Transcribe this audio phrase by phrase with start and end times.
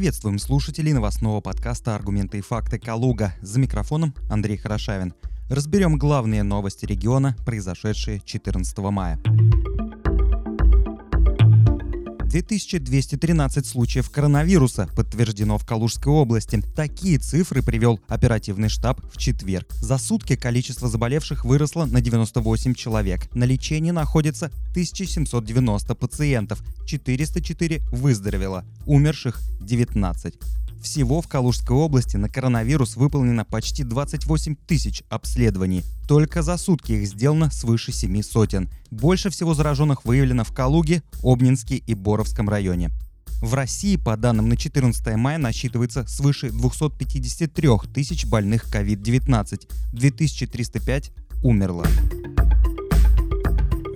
[0.00, 3.34] Приветствуем слушателей новостного подкаста «Аргументы и факты Калуга».
[3.42, 5.12] За микрофоном Андрей Хорошавин.
[5.50, 9.20] Разберем главные новости региона, произошедшие 14 мая.
[12.30, 16.62] 2213 случаев коронавируса подтверждено в Калужской области.
[16.76, 19.66] Такие цифры привел оперативный штаб в четверг.
[19.80, 23.28] За сутки количество заболевших выросло на 98 человек.
[23.34, 30.34] На лечении находится 1790 пациентов, 404 выздоровело, умерших 19.
[30.80, 35.84] Всего в Калужской области на коронавирус выполнено почти 28 тысяч обследований.
[36.08, 38.70] Только за сутки их сделано свыше семи сотен.
[38.90, 42.90] Больше всего зараженных выявлено в Калуге, Обнинске и Боровском районе.
[43.42, 49.68] В России, по данным на 14 мая, насчитывается свыше 253 тысяч больных COVID-19.
[49.92, 51.86] 2305 умерло.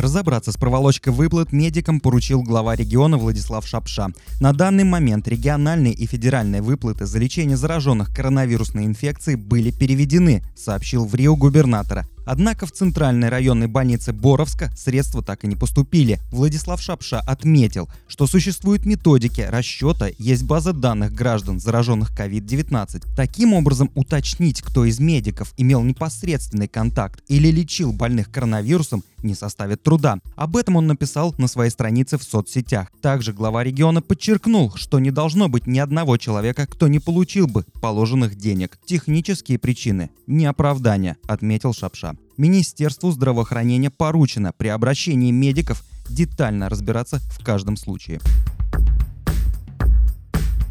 [0.00, 4.08] Разобраться с проволочкой выплат медикам поручил глава региона Владислав Шапша.
[4.40, 11.04] На данный момент региональные и федеральные выплаты за лечение зараженных коронавирусной инфекцией были переведены, сообщил
[11.04, 12.06] в Рио губернатора.
[12.24, 16.20] Однако в центральной районной больнице Боровска средства так и не поступили.
[16.30, 23.04] Владислав Шапша отметил, что существуют методики расчета, есть база данных граждан, зараженных COVID-19.
[23.16, 29.82] Таким образом, уточнить, кто из медиков имел непосредственный контакт или лечил больных коронавирусом, не составит
[29.82, 30.18] труда.
[30.36, 32.88] Об этом он написал на своей странице в соцсетях.
[33.00, 37.64] Также глава региона подчеркнул, что не должно быть ни одного человека, кто не получил бы
[37.80, 38.78] положенных денег.
[38.84, 42.14] Технические причины– не оправдание, отметил Шапша.
[42.36, 48.20] Министерству здравоохранения поручено при обращении медиков детально разбираться в каждом случае.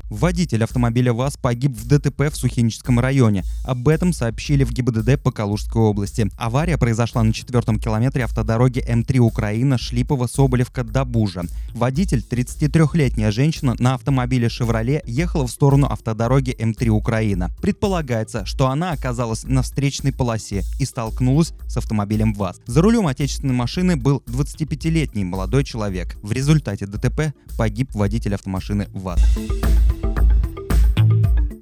[0.10, 3.44] Водитель автомобиля ВАЗ погиб в ДТП в Сухиническом районе.
[3.64, 6.30] Об этом сообщили в ГИБДД по Калужской области.
[6.38, 11.44] Авария произошла на четвертом километре автодороги М3 Украина Шлипово-Соболевка-Добужа.
[11.74, 17.52] Водитель, 33-летняя женщина, на автомобиле «Шевроле» ехала в сторону автодороги М3 Украина.
[17.62, 22.62] Предполагается, что она оказалась на встречной полосе и столкнулась с автомобилем ВАЗ.
[22.66, 26.17] За рулем отечественной машины был 25-летний молодой человек.
[26.23, 29.20] В результате ДТП погиб водитель автомашины ВАЗ.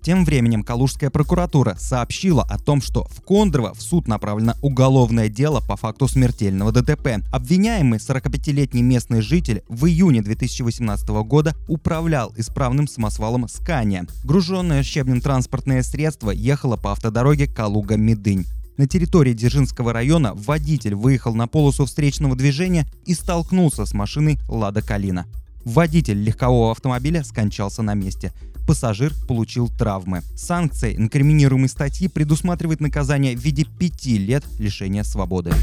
[0.08, 5.60] Тем временем Калужская прокуратура сообщила о том, что в Кондрово в суд направлено уголовное дело
[5.60, 7.22] по факту смертельного ДТП.
[7.30, 14.06] Обвиняемый 45-летний местный житель в июне 2018 года управлял исправным самосвалом «Скания».
[14.24, 18.46] Груженное щебнем транспортное средство ехало по автодороге Калуга-Медынь.
[18.78, 24.82] На территории Дзержинского района водитель выехал на полосу встречного движения и столкнулся с машиной «Лада
[24.82, 25.26] Калина».
[25.66, 28.32] Водитель легкового автомобиля скончался на месте
[28.68, 30.22] пассажир получил травмы.
[30.36, 35.54] Санкция инкриминируемой статьи предусматривает наказание в виде пяти лет лишения свободы.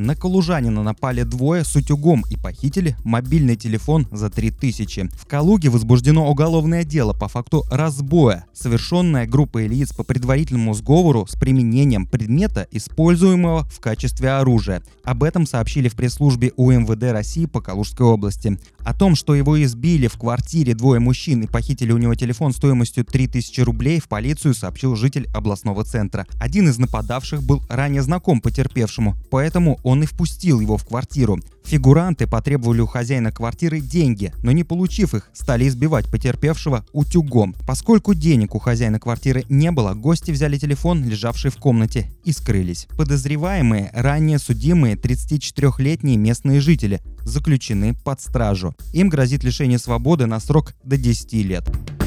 [0.00, 5.10] На калужанина напали двое с утюгом и похитили мобильный телефон за 3000.
[5.12, 11.34] В Калуге возбуждено уголовное дело по факту разбоя, совершенное группой лиц по предварительному сговору с
[11.34, 14.84] применением предмета, используемого в качестве оружия.
[15.02, 18.56] Об этом сообщили в пресс-службе УМВД России по Калужской области.
[18.78, 23.04] О том, что его избили в квартире двое мужчин и похитили у него телефон стоимостью
[23.04, 26.24] 3000 рублей, в полицию сообщил житель областного центра.
[26.38, 31.38] Один из нападавших был ранее знаком потерпевшему, поэтому он и впустил его в квартиру.
[31.64, 37.54] Фигуранты потребовали у хозяина квартиры деньги, но не получив их, стали избивать потерпевшего утюгом.
[37.66, 42.86] Поскольку денег у хозяина квартиры не было, гости взяли телефон, лежавший в комнате, и скрылись.
[42.96, 48.74] Подозреваемые, ранее судимые 34-летние местные жители, заключены под стражу.
[48.92, 51.97] Им грозит лишение свободы на срок до 10 лет.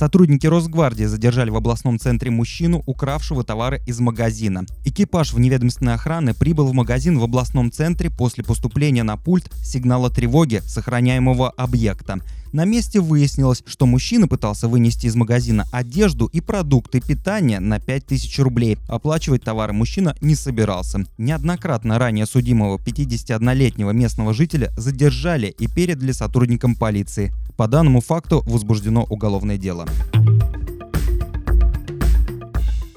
[0.00, 4.64] Сотрудники Росгвардии задержали в областном центре мужчину, укравшего товары из магазина.
[4.86, 10.62] Экипаж вневедомственной охраны прибыл в магазин в областном центре после поступления на пульт сигнала тревоги
[10.64, 12.20] сохраняемого объекта.
[12.52, 18.38] На месте выяснилось, что мужчина пытался вынести из магазина одежду и продукты питания на 5000
[18.38, 18.78] рублей.
[18.88, 21.04] Оплачивать товары мужчина не собирался.
[21.18, 27.32] Неоднократно ранее судимого 51-летнего местного жителя задержали и передали сотрудникам полиции.
[27.60, 29.86] По данному факту возбуждено уголовное дело.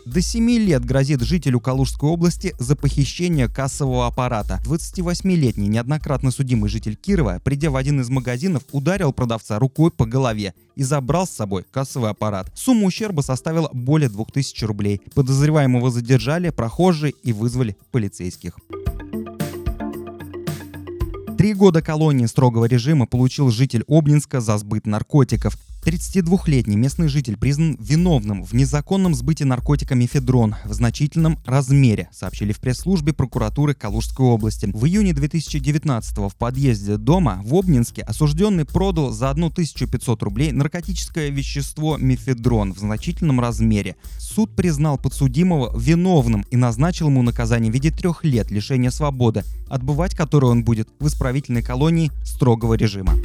[0.06, 4.62] До 7 лет грозит жителю Калужской области за похищение кассового аппарата.
[4.66, 10.54] 28-летний неоднократно судимый житель Кирова, придя в один из магазинов, ударил продавца рукой по голове
[10.78, 12.50] и забрал с собой кассовый аппарат.
[12.56, 15.02] Сумма ущерба составила более 2000 рублей.
[15.14, 18.54] Подозреваемого задержали прохожие и вызвали полицейских.
[21.44, 25.58] Три года колонии строгого режима получил житель Обнинска за сбыт наркотиков.
[25.84, 32.60] 32-летний местный житель признан виновным в незаконном сбытии наркотика мефедрон в значительном размере, сообщили в
[32.60, 34.70] пресс-службе прокуратуры Калужской области.
[34.74, 41.98] В июне 2019 в подъезде дома в Обнинске осужденный продал за 1500 рублей наркотическое вещество
[41.98, 43.98] мефедрон в значительном размере.
[44.20, 50.16] Суд признал подсудимого виновным и назначил ему наказание в виде трех лет лишения свободы, отбывать
[50.16, 53.16] которое он будет в исправительной колонии строгого режима.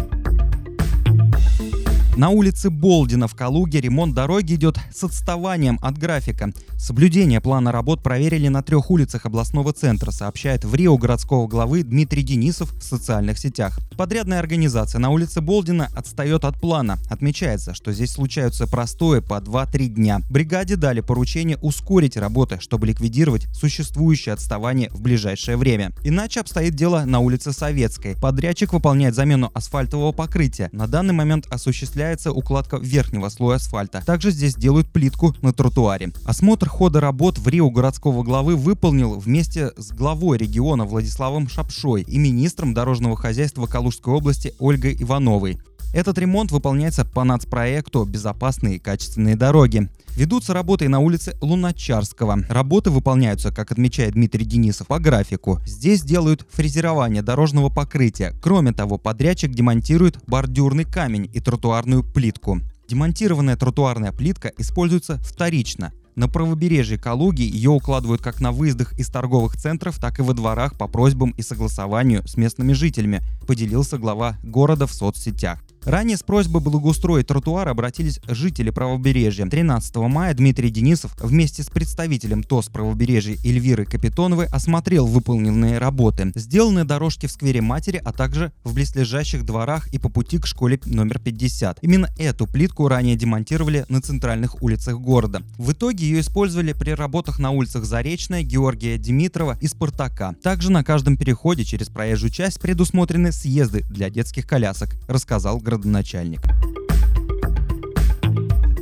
[2.19, 6.53] На улице Болдина в Калуге ремонт дороги идет с отставанием от графика.
[6.76, 12.25] Соблюдение плана работ проверили на трех улицах областного центра, сообщает в Рио городского главы Дмитрий
[12.25, 13.79] Денисов в социальных сетях.
[13.97, 16.99] Подрядная организация на улице Болдина отстает от плана.
[17.09, 20.20] Отмечается, что здесь случаются простои по 2-3 дня.
[20.29, 25.93] Бригаде дали поручение ускорить работы, чтобы ликвидировать существующее отставание в ближайшее время.
[26.03, 28.17] Иначе обстоит дело на улице Советской.
[28.17, 30.69] Подрядчик выполняет замену асфальтового покрытия.
[30.73, 34.02] На данный момент осуществляет осуществляется укладка верхнего слоя асфальта.
[34.05, 36.12] Также здесь делают плитку на тротуаре.
[36.25, 42.19] Осмотр хода работ в Рио городского главы выполнил вместе с главой региона Владиславом Шапшой и
[42.19, 45.58] министром дорожного хозяйства Калужской области Ольгой Ивановой.
[45.94, 49.88] Этот ремонт выполняется по нацпроекту «Безопасные и качественные дороги».
[50.19, 52.41] Ведутся работы на улице Луначарского.
[52.49, 55.61] Работы выполняются, как отмечает Дмитрий Денисов, по графику.
[55.65, 58.35] Здесь делают фрезерование дорожного покрытия.
[58.43, 62.59] Кроме того, подрядчик демонтирует бордюрный камень и тротуарную плитку.
[62.88, 65.93] Демонтированная тротуарная плитка используется вторично.
[66.17, 70.76] На правобережье Калуги ее укладывают как на выездах из торговых центров, так и во дворах
[70.76, 75.61] по просьбам и согласованию с местными жителями, поделился глава города в соцсетях.
[75.84, 79.46] Ранее с просьбой благоустроить тротуар обратились жители правобережья.
[79.46, 86.32] 13 мая Дмитрий Денисов вместе с представителем ТОС правобережья Эльвиры Капитоновой осмотрел выполненные работы.
[86.34, 90.80] Сделаны дорожки в сквере матери, а также в близлежащих дворах и по пути к школе
[90.84, 91.78] номер 50.
[91.82, 95.42] Именно эту плитку ранее демонтировали на центральных улицах города.
[95.56, 100.34] В итоге ее использовали при работах на улицах Заречная, Георгия Димитрова и Спартака.
[100.42, 106.41] Также на каждом переходе через проезжую часть предусмотрены съезды для детских колясок, рассказал городоначальник.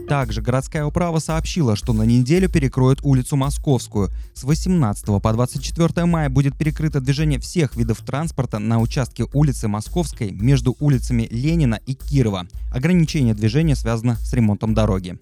[0.09, 4.11] Также городская управа сообщила, что на неделю перекроют улицу Московскую.
[4.35, 10.31] С 18 по 24 мая будет перекрыто движение всех видов транспорта на участке улицы Московской
[10.31, 12.47] между улицами Ленина и Кирова.
[12.71, 15.19] Ограничение движения связано с ремонтом дороги.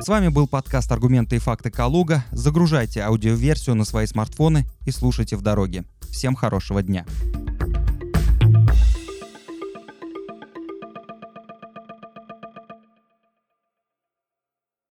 [0.00, 2.24] С вами был подкаст «Аргументы и факты Калуга».
[2.32, 5.84] Загружайте аудиоверсию на свои смартфоны и слушайте в дороге.
[6.10, 7.06] Всем хорошего дня!